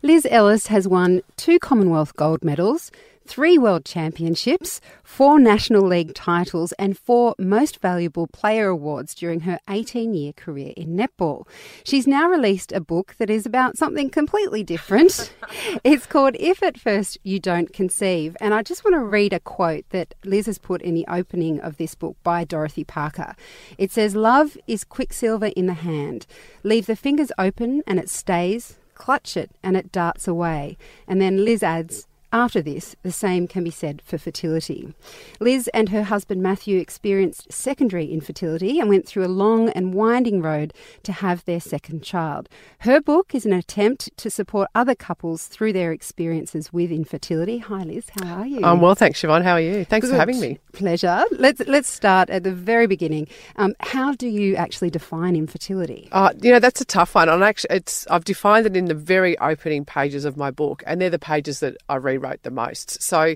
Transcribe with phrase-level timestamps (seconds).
[0.00, 2.92] Liz Ellis has won two Commonwealth gold medals,
[3.26, 9.58] three World Championships, four National League titles, and four Most Valuable Player awards during her
[9.68, 11.48] 18 year career in netball.
[11.82, 15.32] She's now released a book that is about something completely different.
[15.82, 18.36] it's called If at First You Don't Conceive.
[18.40, 21.58] And I just want to read a quote that Liz has put in the opening
[21.58, 23.34] of this book by Dorothy Parker.
[23.78, 26.28] It says, Love is quicksilver in the hand.
[26.62, 30.76] Leave the fingers open and it stays clutch it and it darts away.
[31.06, 34.92] And then Liz adds, after this, the same can be said for fertility.
[35.40, 40.42] Liz and her husband Matthew experienced secondary infertility and went through a long and winding
[40.42, 42.48] road to have their second child.
[42.80, 47.58] Her book is an attempt to support other couples through their experiences with infertility.
[47.58, 48.10] Hi, Liz.
[48.20, 48.60] How are you?
[48.62, 49.42] I'm well, thanks, Shevonne.
[49.42, 49.84] How are you?
[49.84, 50.12] Thanks Good.
[50.12, 50.58] for having me.
[50.72, 51.24] Pleasure.
[51.30, 53.28] Let's let's start at the very beginning.
[53.56, 56.08] Um, how do you actually define infertility?
[56.12, 57.28] Uh, you know, that's a tough one.
[57.28, 61.00] And actually, it's I've defined it in the very opening pages of my book, and
[61.00, 63.02] they're the pages that I rewrote the most.
[63.02, 63.34] So.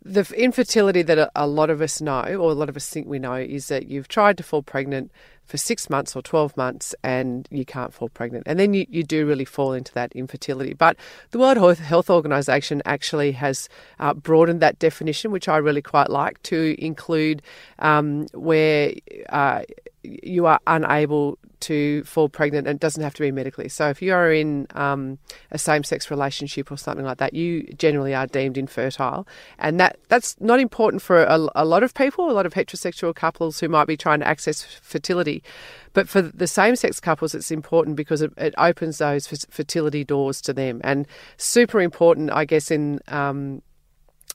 [0.00, 3.18] The infertility that a lot of us know, or a lot of us think we
[3.18, 5.10] know, is that you've tried to fall pregnant
[5.48, 8.44] for six months or 12 months and you can't fall pregnant.
[8.46, 10.74] And then you, you do really fall into that infertility.
[10.74, 10.96] But
[11.30, 16.42] the World Health Organization actually has uh, broadened that definition, which I really quite like,
[16.44, 17.40] to include
[17.78, 18.92] um, where
[19.30, 19.62] uh,
[20.02, 23.68] you are unable to fall pregnant and it doesn't have to be medically.
[23.68, 25.18] So if you are in um,
[25.50, 29.26] a same-sex relationship or something like that, you generally are deemed infertile,
[29.58, 33.14] and that that's not important for a, a lot of people, a lot of heterosexual
[33.14, 35.37] couples who might be trying to access fertility.
[35.92, 40.52] But for the same-sex couples, it's important because it, it opens those fertility doors to
[40.52, 41.06] them, and
[41.36, 43.62] super important, I guess, in um,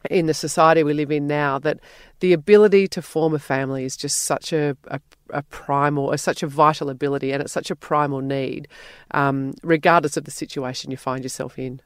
[0.10, 1.80] in the society we live in now that
[2.20, 5.00] the ability to form a family is just such a, a,
[5.30, 8.68] a primal, such a vital ability, and it's such a primal need,
[9.12, 11.82] um, regardless of the situation you find yourself in.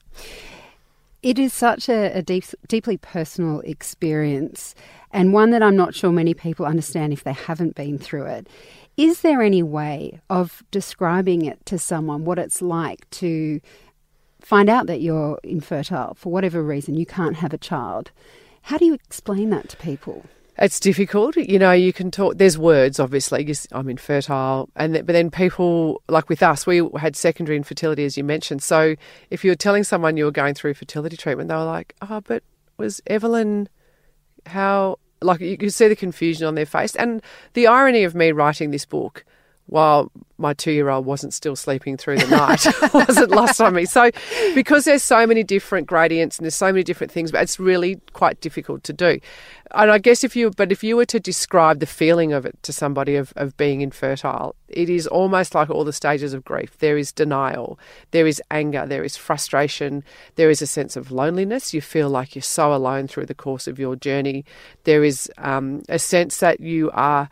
[1.23, 4.75] It is such a, a deep, deeply personal experience,
[5.11, 8.47] and one that I'm not sure many people understand if they haven't been through it.
[8.97, 13.61] Is there any way of describing it to someone what it's like to
[14.47, 18.11] find out that you're infertile for whatever reason, you can't have a child.
[18.63, 20.25] How do you explain that to people?
[20.59, 21.35] It's difficult.
[21.35, 23.53] You know, you can talk, there's words, obviously.
[23.72, 24.69] I'm infertile.
[24.75, 28.63] and But then people, like with us, we had secondary infertility, as you mentioned.
[28.63, 28.95] So
[29.29, 32.22] if you were telling someone you were going through fertility treatment, they were like, oh,
[32.22, 32.44] but
[32.78, 33.69] was Evelyn,
[34.47, 36.95] how, like you could see the confusion on their face.
[36.95, 37.22] And
[37.53, 39.25] the irony of me writing this book
[39.67, 43.85] while my two year old wasn't still sleeping through the night, wasn't lost on me.
[43.85, 44.11] So,
[44.55, 48.00] because there's so many different gradients and there's so many different things, but it's really
[48.13, 49.19] quite difficult to do.
[49.72, 52.61] And I guess if you, but if you were to describe the feeling of it
[52.63, 56.77] to somebody of, of being infertile, it is almost like all the stages of grief.
[56.77, 57.77] There is denial,
[58.11, 60.03] there is anger, there is frustration,
[60.35, 61.73] there is a sense of loneliness.
[61.73, 64.45] You feel like you're so alone through the course of your journey.
[64.85, 67.29] There is um, a sense that you are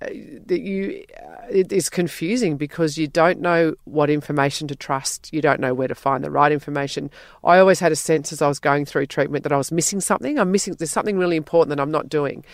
[0.00, 5.32] that you uh, it is confusing because you don't know what information to trust.
[5.32, 7.10] You don't know where to find the right information.
[7.42, 10.00] I always had a sense as I was going through treatment that I was missing
[10.00, 10.38] something.
[10.38, 10.74] I'm missing.
[10.74, 12.44] There's something really important that I'm not doing.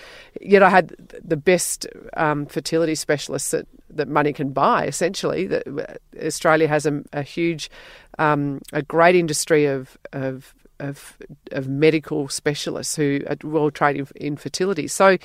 [0.40, 0.88] Yet I had
[1.24, 1.86] the best
[2.16, 4.86] um, fertility specialists that that money can buy.
[4.86, 7.70] Essentially, that uh, Australia has a, a huge,
[8.18, 11.16] um, a great industry of of of,
[11.52, 14.88] of medical specialists who are well trained in, fertility.
[14.88, 15.18] So,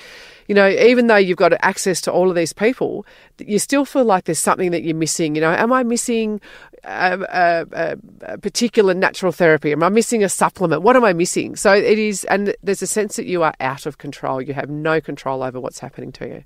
[0.48, 3.06] you know, even though you've got access to all of these people,
[3.40, 5.36] you still feel like there's something that you're missing.
[5.36, 6.42] You know, am I missing
[6.84, 9.72] a, a, a, particular natural therapy?
[9.72, 10.82] Am I missing a supplement?
[10.82, 11.56] What am I missing?
[11.56, 14.41] So it is, and there's a sense that you are out of control.
[14.41, 16.44] You have no control over what's happening to you.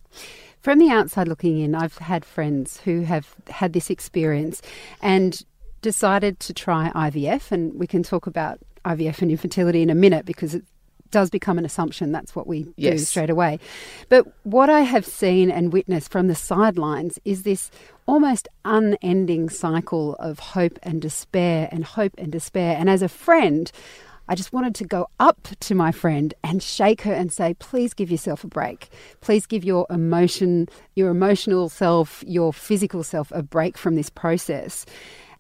[0.62, 4.62] From the outside looking in, I've had friends who have had this experience
[5.02, 5.42] and
[5.82, 10.26] decided to try IVF, and we can talk about IVF and infertility in a minute
[10.26, 10.64] because it
[11.12, 12.12] does become an assumption.
[12.12, 13.00] That's what we yes.
[13.00, 13.60] do straight away.
[14.10, 17.72] But what I have seen and witnessed from the sidelines is this
[18.06, 22.76] almost unending cycle of hope and despair and hope and despair.
[22.78, 23.72] And as a friend,
[24.28, 27.96] I just wanted to go up to my friend and shake her and say, please
[27.96, 28.90] give yourself a break.
[29.22, 34.86] Please give your emotion, your emotional self, your physical self a break from this process.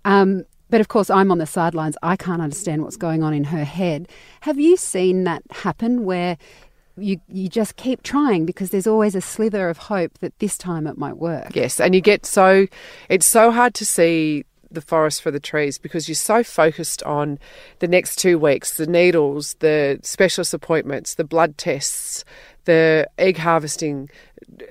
[0.05, 1.97] Um, But of course, I'm on the sidelines.
[2.03, 4.07] I can't understand what's going on in her head.
[4.41, 6.37] Have you seen that happen where
[7.01, 10.85] you you just keep trying because there's always a slither of hope that this time
[10.85, 11.55] it might work.
[11.55, 12.67] Yes, and you get so
[13.07, 17.39] it's so hard to see the forest for the trees because you're so focused on
[17.79, 22.23] the next two weeks, the needles, the specialist appointments, the blood tests,
[22.65, 24.09] the egg harvesting,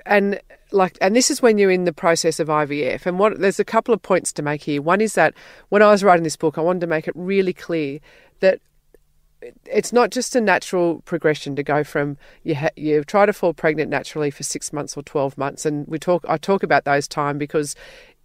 [0.05, 0.39] and
[0.71, 3.05] like and this is when you're in the process of IVF.
[3.05, 4.81] And what there's a couple of points to make here.
[4.81, 5.33] One is that
[5.69, 7.99] when I was writing this book, I wanted to make it really clear
[8.39, 8.59] that
[9.65, 13.53] it's not just a natural progression to go from you ha- you try to fall
[13.53, 16.25] pregnant naturally for six months or twelve months, and we talk.
[16.27, 17.75] I talk about those time because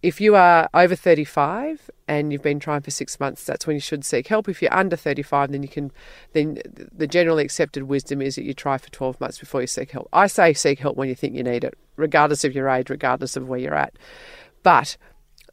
[0.05, 3.75] if you are over thirty five and you've been trying for six months, that's when
[3.75, 4.47] you should seek help.
[4.47, 5.91] If you're under thirty five, then you can.
[6.33, 6.59] Then
[6.95, 10.07] the generally accepted wisdom is that you try for twelve months before you seek help.
[10.13, 13.35] I say seek help when you think you need it, regardless of your age, regardless
[13.35, 13.95] of where you're at.
[14.61, 14.95] But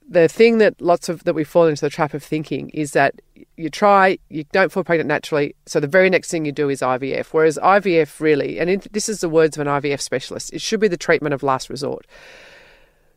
[0.06, 3.14] the thing that lots of that we fall into the trap of thinking is that
[3.56, 6.80] you try, you don't fall pregnant naturally, so the very next thing you do is
[6.82, 7.28] IVF.
[7.32, 10.88] Whereas IVF really, and this is the words of an IVF specialist, it should be
[10.88, 12.06] the treatment of last resort.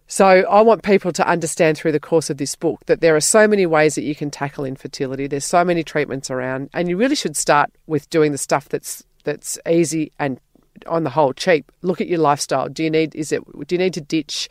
[0.07, 3.21] So I want people to understand through the course of this book that there are
[3.21, 5.27] so many ways that you can tackle infertility.
[5.27, 9.03] There's so many treatments around, and you really should start with doing the stuff that's
[9.23, 10.39] that's easy and
[10.87, 11.71] on the whole cheap.
[11.81, 12.69] Look at your lifestyle.
[12.69, 14.49] Do you need is it do you need to ditch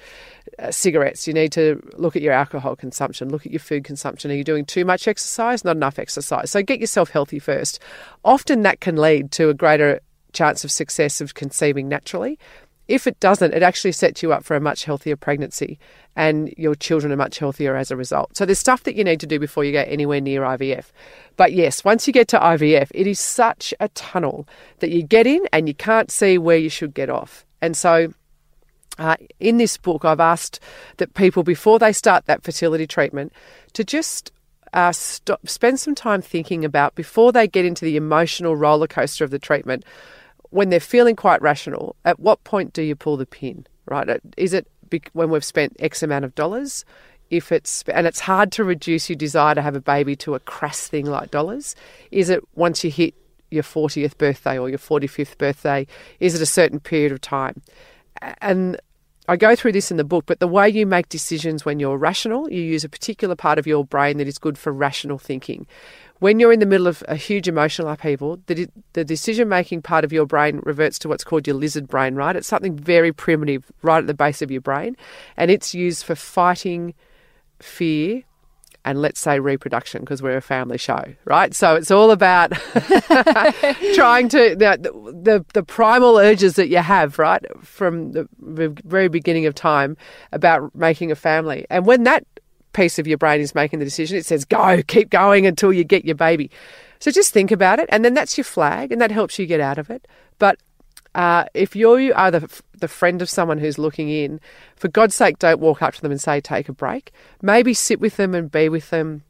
[0.59, 1.29] uh, cigarettes?
[1.29, 3.29] You need to look at your alcohol consumption.
[3.29, 4.31] Look at your food consumption.
[4.31, 5.65] Are you doing too much exercise?
[5.65, 6.51] Not enough exercise.
[6.51, 7.79] So get yourself healthy first.
[8.25, 10.01] Often that can lead to a greater
[10.33, 12.39] chance of success of conceiving naturally.
[12.87, 15.79] If it doesn't, it actually sets you up for a much healthier pregnancy
[16.17, 18.37] and your children are much healthier as a result.
[18.37, 20.87] So there's stuff that you need to do before you get anywhere near IVF.
[21.37, 24.47] But yes, once you get to IVF, it is such a tunnel
[24.81, 27.47] that you get in and you can't see where you should get off.
[27.63, 28.13] And so
[28.99, 30.61] uh, in this book, I've asked
[30.99, 33.33] that people, before they start that fertility treatment,
[33.73, 34.31] to just
[34.75, 39.25] uh, stop, spend some time thinking about before they get into the emotional roller coaster
[39.25, 39.85] of the treatment
[40.55, 43.67] when they're feeling quite rational, at what point do you pull the pin?
[43.87, 44.09] Right?
[44.09, 44.69] Uh, is it
[45.13, 46.85] when we've spent X amount of dollars?
[47.29, 50.41] If it's and it's hard to reduce your desire to have a baby to a
[50.41, 51.75] crass thing like dollars.
[52.13, 53.15] Is it once you hit
[53.51, 55.89] your 40th birthday or your 45th birthday?
[56.21, 57.61] Is it a certain period of time?
[58.41, 58.81] And
[59.27, 61.97] I go through this in the book, but the way you make decisions when you're
[61.97, 65.67] rational, you use a particular part of your brain that is good for rational thinking
[66.25, 70.05] when you're in the middle of a huge emotional upheaval, the, the decision making part
[70.05, 72.37] of your brain reverts to what's called your lizard brain, right?
[72.37, 74.97] It's something very primitive right at the base of your brain,
[75.37, 76.95] and it's used for fighting
[77.61, 78.23] fear
[78.85, 81.55] and let's say reproduction because we're a family show, right?
[81.55, 82.53] So it's all about
[83.95, 84.79] trying to the,
[85.23, 88.29] the, the primal urges that you have, right, from the
[88.85, 89.97] very beginning of time
[90.33, 92.27] about making a family, and when that
[92.75, 94.19] piece of your brain is making the decision.
[94.19, 96.51] It says, go, keep going until you get your baby.
[96.99, 99.61] So just think about it, and then that's your flag, and that helps you get
[99.61, 100.07] out of it.
[100.39, 100.59] But
[101.15, 104.41] uh, if you are the, the friend of someone who's looking in,
[104.77, 107.13] for God's sake, don't walk up to them and say, take a break.
[107.43, 109.23] Maybe sit with them and be with them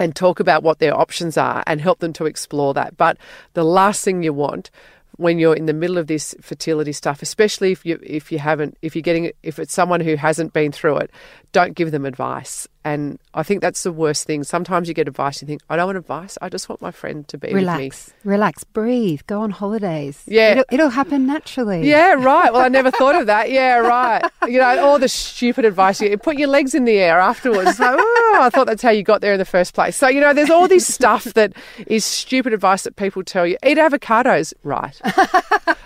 [0.00, 2.96] and talk about what their options are and help them to explore that.
[2.96, 3.16] But
[3.52, 4.70] the last thing you want
[5.16, 8.76] when you're in the middle of this fertility stuff, especially if you if you haven't
[8.82, 11.10] if you're getting if it's someone who hasn't been through it,
[11.54, 12.66] don't give them advice.
[12.86, 14.44] And I think that's the worst thing.
[14.44, 16.36] Sometimes you get advice, you think, I don't want advice.
[16.42, 18.30] I just want my friend to be relax, with me.
[18.32, 20.22] Relax, breathe, go on holidays.
[20.26, 20.50] Yeah.
[20.50, 21.88] It'll, it'll, happen naturally.
[21.88, 22.52] Yeah, right.
[22.52, 23.50] Well, I never thought of that.
[23.50, 24.22] Yeah, right.
[24.46, 26.02] You know, all the stupid advice.
[26.02, 27.78] You put your legs in the air afterwards.
[27.78, 29.96] Like, oh, I thought that's how you got there in the first place.
[29.96, 31.54] So, you know, there's all this stuff that
[31.86, 33.56] is stupid advice that people tell you.
[33.64, 34.52] Eat avocados.
[34.62, 35.00] Right.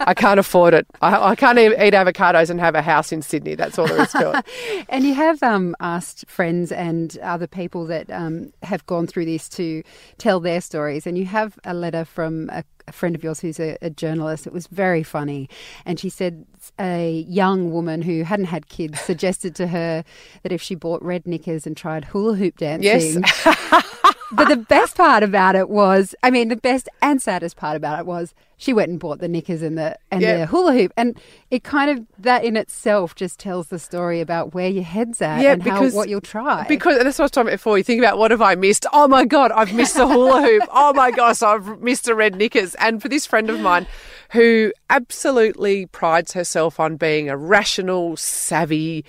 [0.09, 0.87] I can't afford it.
[1.03, 3.55] I, I, can't eat avocados and have a house in Sydney.
[3.55, 4.87] That's all there is to it.
[4.89, 9.25] and you have um, asked friends and and other people that um, have gone through
[9.25, 9.83] this to
[10.19, 11.07] tell their stories.
[11.07, 14.47] And you have a letter from a, a friend of yours who's a, a, journalist.
[14.47, 15.49] It was very funny.
[15.85, 16.45] And she said
[16.79, 20.05] a young woman who hadn't had kids suggested to her
[20.43, 23.23] that if she bought red knickers and tried hula hoop dancing.
[23.23, 24.05] Yes.
[24.33, 27.99] but the best part about it was, I mean, the best and saddest part about
[27.99, 31.19] it was she went and bought the knickers and the and the hula hoop, and
[31.51, 35.45] it kind of that in itself just tells the story about where your head's at
[35.45, 36.67] and because, how what you'll try.
[36.69, 37.79] Because that's what I was talking about before.
[37.79, 38.85] You think about what have I missed?
[38.93, 40.65] Oh my god, I've missed the hula hoop.
[40.73, 42.75] Oh my gosh, I've missed the red knickers.
[42.77, 43.87] And for this friend of mine
[44.33, 49.05] who absolutely prides herself on being a rational, savvy,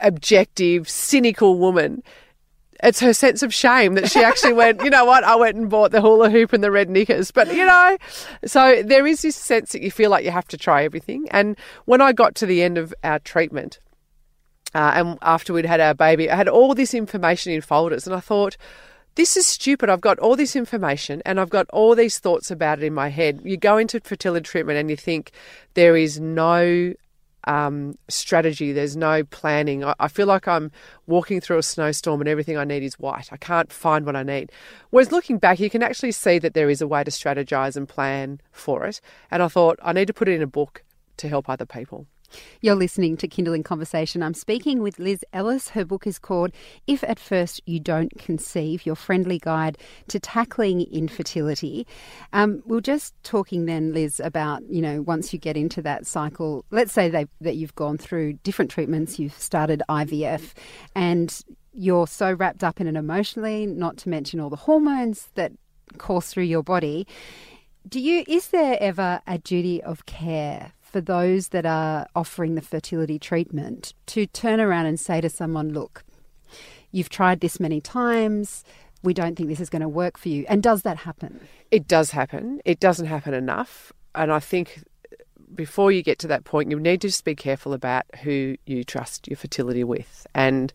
[0.00, 2.02] objective, cynical woman
[2.82, 5.70] it's her sense of shame that she actually went, you know what, I went and
[5.70, 7.30] bought the hula hoop and the red knickers.
[7.30, 7.96] But, you know,
[8.44, 11.28] so there is this sense that you feel like you have to try everything.
[11.30, 13.78] And when I got to the end of our treatment,
[14.74, 18.16] uh, and after we'd had our baby, I had all this information in folders, and
[18.16, 18.56] I thought,
[19.14, 19.88] this is stupid.
[19.88, 23.08] I've got all this information and I've got all these thoughts about it in my
[23.08, 23.40] head.
[23.44, 25.30] You go into fertility treatment and you think
[25.74, 26.94] there is no
[27.46, 29.84] um, strategy, there's no planning.
[29.84, 30.70] I, I, feel like I'm
[31.06, 33.32] walking through a snowstorm and everything I need is white.
[33.32, 34.50] I can't find what I need.
[34.90, 37.88] Whereas looking back, you can actually see that there is a way to strategize and
[37.88, 39.00] plan for it.
[39.30, 40.84] And I thought, I need to put it in a book
[41.18, 42.06] to help other people.
[42.60, 44.22] You're listening to Kinderling Conversation.
[44.22, 45.70] I'm speaking with Liz Ellis.
[45.70, 46.50] Her book is called
[46.86, 51.86] If at First You Don't Conceive Your Friendly Guide to Tackling Infertility.
[52.32, 56.06] Um, we are just talking then, Liz, about, you know, once you get into that
[56.06, 57.08] cycle, let's say
[57.40, 60.52] that you've gone through different treatments, you've started IVF,
[60.94, 65.52] and you're so wrapped up in it emotionally, not to mention all the hormones that
[65.98, 67.06] course through your body.
[67.86, 72.60] Do you is there ever a duty of care for those that are offering the
[72.60, 76.04] fertility treatment to turn around and say to someone, look,
[76.92, 78.62] you've tried this many times.
[79.02, 80.46] We don't think this is going to work for you.
[80.48, 81.40] And does that happen?
[81.72, 82.60] It does happen.
[82.64, 83.92] It doesn't happen enough.
[84.14, 84.84] And I think
[85.52, 88.84] before you get to that point, you need to just be careful about who you
[88.84, 90.28] trust your fertility with.
[90.32, 90.72] And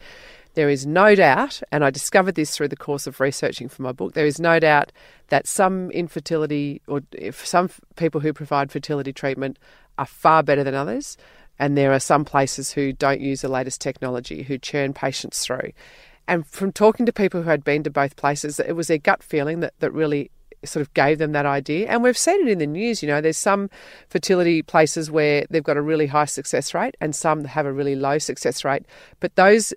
[0.60, 3.94] there is no doubt, and I discovered this through the course of researching for my
[3.94, 4.92] book, there is no doubt
[5.30, 7.00] that some infertility or
[7.32, 9.58] some people who provide fertility treatment
[9.98, 11.16] are far better than others.
[11.60, 15.72] And there are some places who don't use the latest technology, who churn patients through.
[16.28, 19.24] And from talking to people who had been to both places, it was their gut
[19.24, 20.30] feeling that, that really
[20.64, 21.88] sort of gave them that idea.
[21.88, 23.70] And we've seen it in the news, you know, there's some
[24.10, 27.96] fertility places where they've got a really high success rate and some have a really
[27.96, 28.86] low success rate.
[29.20, 29.74] But those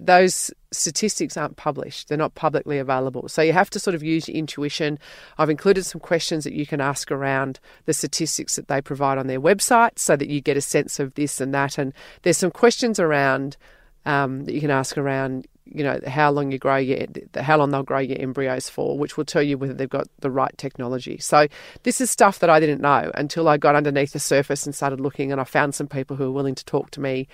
[0.00, 2.08] those statistics aren't published.
[2.08, 3.28] They're not publicly available.
[3.28, 4.98] So you have to sort of use your intuition.
[5.38, 9.26] I've included some questions that you can ask around the statistics that they provide on
[9.26, 11.78] their website so that you get a sense of this and that.
[11.78, 11.92] And
[12.22, 13.56] there's some questions around
[14.04, 17.06] um, that you can ask around you know how long you grow your
[17.36, 20.30] how long they'll grow your embryos for, which will tell you whether they've got the
[20.30, 21.18] right technology.
[21.18, 21.46] So
[21.84, 25.00] this is stuff that I didn't know until I got underneath the surface and started
[25.00, 27.28] looking, and I found some people who were willing to talk to me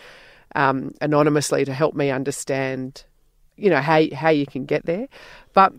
[0.55, 3.05] um, anonymously to help me understand,
[3.57, 5.09] you know, how how you can get there.
[5.53, 5.73] But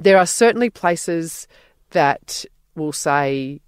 [0.00, 1.46] there are certainly places
[1.90, 2.44] that
[2.74, 3.60] will say.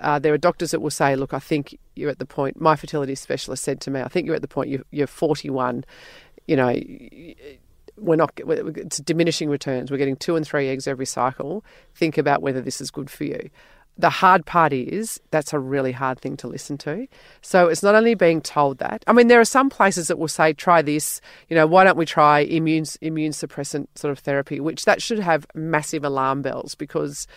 [0.00, 2.74] Uh, there are doctors that will say, "Look, I think you're at the point." My
[2.74, 4.70] fertility specialist said to me, "I think you're at the point.
[4.70, 5.84] You're, you're 41
[6.46, 6.74] you know,
[7.96, 9.90] we're not it's diminishing returns.
[9.90, 11.64] We're getting two and three eggs every cycle.
[11.94, 13.50] Think about whether this is good for you.
[13.96, 17.06] The hard part is that's a really hard thing to listen to.
[17.42, 19.04] So it's not only being told that.
[19.06, 21.96] I mean, there are some places that will say, "Try this." You know, why don't
[21.96, 24.58] we try immune immune suppressant sort of therapy?
[24.58, 27.28] Which that should have massive alarm bells because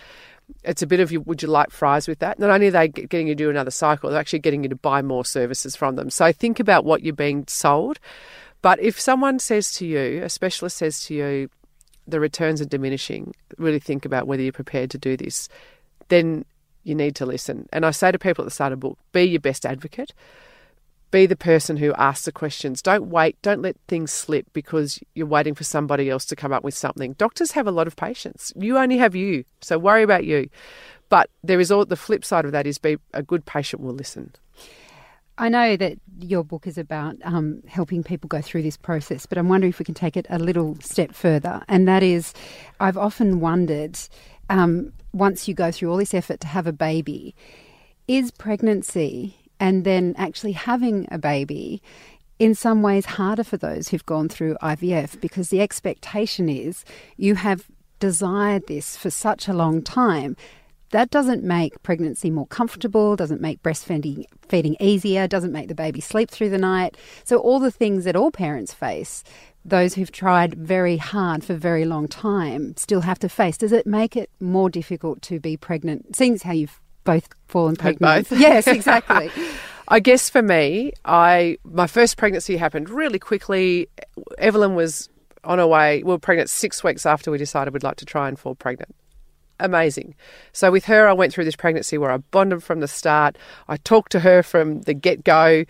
[0.63, 3.27] it's a bit of would you like fries with that not only are they getting
[3.27, 6.09] you to do another cycle they're actually getting you to buy more services from them
[6.09, 7.99] so think about what you're being sold
[8.61, 11.49] but if someone says to you, a specialist says to you,
[12.07, 15.49] the returns are diminishing, really think about whether you're prepared to do this,
[16.07, 16.45] then
[16.83, 17.67] you need to listen.
[17.73, 20.13] And I say to people at the start of the book, be your best advocate.
[21.11, 22.81] Be the person who asks the questions.
[22.81, 23.41] Don't wait.
[23.41, 27.13] Don't let things slip because you're waiting for somebody else to come up with something.
[27.13, 28.51] Doctors have a lot of patients.
[28.57, 30.49] You only have you, so worry about you.
[31.09, 33.93] But there is all the flip side of that is be a good patient will
[33.93, 34.33] listen.
[35.38, 39.38] I know that your book is about um, helping people go through this process, but
[39.38, 41.62] I'm wondering if we can take it a little step further.
[41.67, 42.34] And that is,
[42.79, 44.00] I've often wondered
[44.50, 47.36] um, once you go through all this effort to have a baby,
[48.08, 51.82] is pregnancy and then actually having a baby
[52.39, 56.86] in some ways harder for those who've gone through IVF because the expectation is
[57.17, 57.65] you have
[58.00, 60.38] desired this for such a long time
[60.91, 66.00] that doesn't make pregnancy more comfortable, doesn't make breastfeeding feeding easier, doesn't make the baby
[66.00, 66.96] sleep through the night.
[67.24, 69.24] So, all the things that all parents face,
[69.65, 73.58] those who've tried very hard for a very long time still have to face.
[73.58, 78.29] Does it make it more difficult to be pregnant, seeing how you've both fallen pregnant?
[78.29, 78.39] Both.
[78.39, 79.29] Yes, exactly.
[79.89, 83.89] I guess for me, I my first pregnancy happened really quickly.
[84.38, 85.10] Evelyn was
[85.44, 86.03] on her way.
[86.03, 88.94] We were pregnant six weeks after we decided we'd like to try and fall pregnant
[89.59, 90.15] amazing.
[90.53, 93.37] So with her, I went through this pregnancy where I bonded from the start.
[93.67, 95.65] I talked to her from the get go.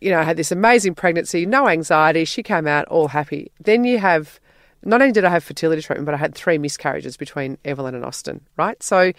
[0.00, 2.24] You know, I had this amazing pregnancy, no anxiety.
[2.24, 3.50] She came out all happy.
[3.60, 4.38] Then you have,
[4.84, 8.04] not only did I have fertility treatment, but I had three miscarriages between Evelyn and
[8.04, 8.82] Austin, right?
[8.82, 9.12] So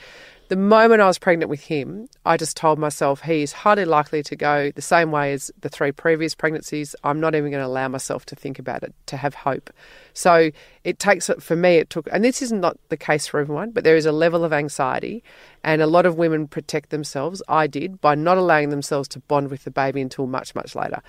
[0.50, 4.24] the moment I was pregnant with him, I just told myself he is highly likely
[4.24, 6.96] to go the same way as the three previous pregnancies.
[7.04, 9.70] I'm not even going to allow myself to think about it, to have hope.
[10.13, 10.51] So
[10.86, 13.84] it takes, for me, it took, and this is not the case for everyone, but
[13.84, 15.22] there is a level of anxiety,
[15.63, 17.42] and a lot of women protect themselves.
[17.50, 21.01] I did by not allowing themselves to bond with the baby until much, much later.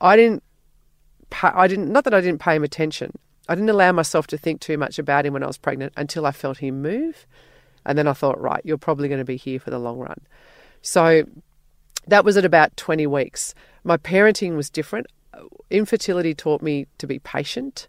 [0.00, 0.42] I didn't,
[1.42, 3.12] I didn't, not that I didn't pay him attention.
[3.48, 6.24] I didn't allow myself to think too much about him when I was pregnant until
[6.24, 7.26] I felt him move.
[7.86, 10.20] And then I thought, right, you're probably going to be here for the long run.
[10.82, 11.24] So
[12.06, 13.54] that was at about 20 weeks.
[13.84, 15.06] My parenting was different.
[15.70, 17.88] Infertility taught me to be patient.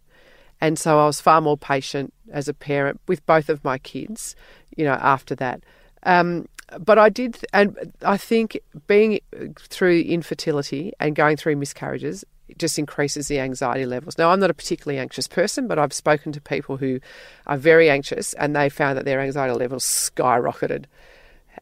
[0.61, 4.35] And so I was far more patient as a parent with both of my kids,
[4.75, 5.63] you know, after that.
[6.03, 6.47] Um,
[6.79, 9.19] but I did, and I think being
[9.57, 12.25] through infertility and going through miscarriages
[12.57, 14.17] just increases the anxiety levels.
[14.17, 16.99] Now, I'm not a particularly anxious person, but I've spoken to people who
[17.45, 20.85] are very anxious and they found that their anxiety levels skyrocketed.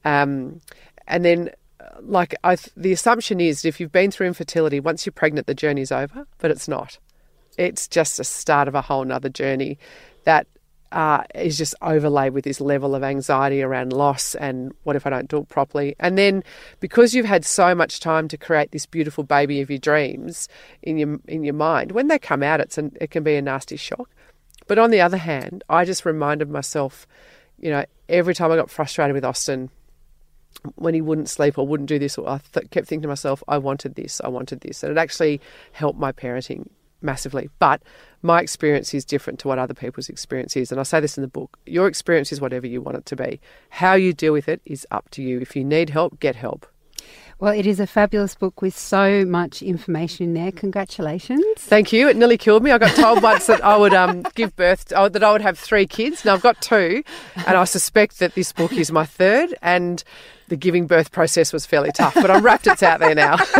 [0.04, 0.62] Um,
[1.08, 1.51] and then,
[2.01, 5.92] like, I, the assumption is if you've been through infertility, once you're pregnant, the journey's
[5.92, 7.00] over, but it's not.
[7.58, 9.80] It's just the start of a whole nother journey
[10.25, 10.48] that
[10.92, 15.10] uh, is just overlaid with this level of anxiety around loss and what if I
[15.10, 15.96] don't do it properly.
[16.00, 16.44] And then
[16.80, 20.48] because you've had so much time to create this beautiful baby of your dreams
[20.82, 23.42] in your in your mind, when they come out, it's an, it can be a
[23.42, 24.10] nasty shock.
[24.68, 27.06] But on the other hand, I just reminded myself,
[27.60, 29.70] you know, every time I got frustrated with Austin,
[30.75, 33.44] when he wouldn't sleep or wouldn't do this, or I th- kept thinking to myself,
[33.48, 35.42] I wanted this, I wanted this, and it actually
[35.74, 36.70] helped my parenting
[37.06, 37.50] massively.
[37.60, 37.82] But
[38.22, 40.72] my experience is different to what other people's experience is.
[40.72, 43.16] And I say this in the book your experience is whatever you want it to
[43.16, 43.40] be.
[43.70, 45.40] How you deal with it is up to you.
[45.40, 46.66] If you need help, get help.
[47.39, 50.51] Well, it is a fabulous book with so much information in there.
[50.54, 51.44] Congratulations.
[51.58, 52.08] Thank you.
[52.08, 52.72] It nearly killed me.
[52.72, 55.42] I got told once that I would um, give birth, to, oh, that I would
[55.42, 56.24] have three kids.
[56.24, 57.04] Now I've got two,
[57.36, 59.54] and I suspect that this book is my third.
[59.62, 60.01] And
[60.48, 63.38] the giving birth process was fairly tough, but I'm rapt it's out there now.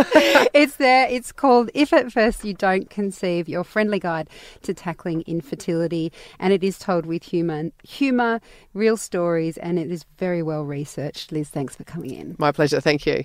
[0.54, 1.08] it's there.
[1.08, 4.30] It's called If at First You Don't Conceive, your friendly guide
[4.62, 6.12] to tackling infertility.
[6.38, 8.40] And it is told with humour, humour,
[8.72, 11.32] real stories, and it is very well researched.
[11.32, 12.36] Liz, thanks for coming in.
[12.38, 12.80] My pleasure.
[12.80, 13.24] Thank you.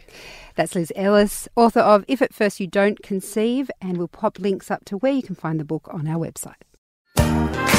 [0.55, 4.69] That's Liz Ellis, author of If at First You Don't Conceive, and we'll pop links
[4.69, 7.70] up to where you can find the book on our website.